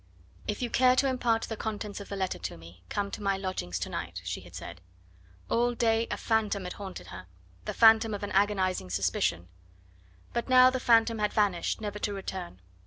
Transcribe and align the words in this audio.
"If 0.47 0.63
you 0.63 0.71
care 0.71 0.95
to 0.95 1.07
impart 1.07 1.43
the 1.43 1.55
contents 1.55 1.99
of 1.99 2.09
the 2.09 2.15
letter 2.15 2.39
to 2.39 2.57
me, 2.57 2.81
come 2.89 3.11
to 3.11 3.21
my 3.21 3.37
lodgings 3.37 3.77
to 3.77 3.87
night," 3.87 4.19
she 4.25 4.41
had 4.41 4.55
said. 4.55 4.81
All 5.47 5.75
day 5.75 6.07
a 6.09 6.17
phantom 6.17 6.63
had 6.63 6.73
haunted 6.73 7.09
her, 7.13 7.27
the 7.65 7.73
phantom 7.75 8.15
of 8.15 8.23
an 8.23 8.31
agonising 8.31 8.89
suspicion. 8.89 9.47
But 10.33 10.49
now 10.49 10.71
the 10.71 10.79
phantom 10.79 11.19
had 11.19 11.33
vanished 11.33 11.81
never 11.81 11.99
to 11.99 12.13
return. 12.15 12.61